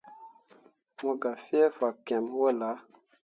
[1.01, 2.77] Mo gah fie fakyẽmme wullah.